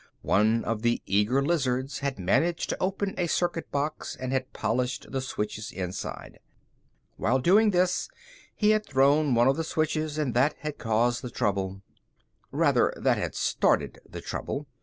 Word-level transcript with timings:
One 0.23 0.65
of 0.65 0.81
the 0.81 0.99
eager 1.05 1.43
lizards 1.43 1.99
had 1.99 2.17
managed 2.17 2.69
to 2.69 2.77
open 2.81 3.13
a 3.19 3.27
circuit 3.27 3.69
box 3.71 4.15
and 4.19 4.31
had 4.33 4.51
polished 4.51 5.05
the 5.11 5.21
switches 5.21 5.71
inside. 5.71 6.39
While 7.17 7.37
doing 7.37 7.69
this, 7.69 8.09
he 8.55 8.71
had 8.71 8.83
thrown 8.87 9.35
one 9.35 9.47
of 9.47 9.57
the 9.57 9.63
switches 9.63 10.17
and 10.17 10.33
that 10.33 10.55
had 10.61 10.79
caused 10.79 11.21
the 11.21 11.29
trouble. 11.29 11.83
Rather, 12.49 12.91
that 12.97 13.19
had 13.19 13.35
started 13.35 13.99
the 14.09 14.21
trouble. 14.21 14.65